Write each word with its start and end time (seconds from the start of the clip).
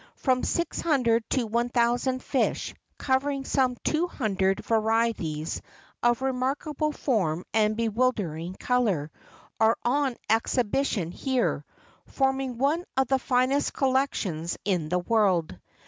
From 0.15 0.43
600 0.43 1.29
to 1.29 1.45
1,000 1.45 2.23
fish, 2.23 2.73
covering 2.97 3.45
some 3.45 3.75
200 3.83 4.57
va¬ 4.57 4.83
rieties 4.83 5.61
of 6.01 6.23
remarkable 6.23 6.91
form 6.91 7.45
and 7.53 7.77
bewildering 7.77 8.55
color, 8.55 9.11
are 9.59 9.77
on 9.85 10.15
ex¬ 10.27 10.57
hibition 10.63 11.13
here, 11.13 11.63
forming 12.07 12.57
one 12.57 12.83
of 12.97 13.09
the 13.09 13.19
finest 13.19 13.73
collections 13.75 14.57
in 14.65 14.89
the 14.89 14.97
world. 14.97 15.59